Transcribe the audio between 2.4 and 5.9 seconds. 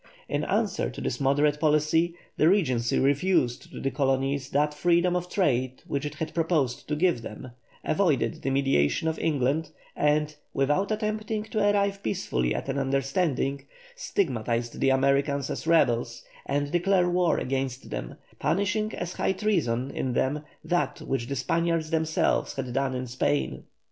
Regency refused to the colonies that freedom of trade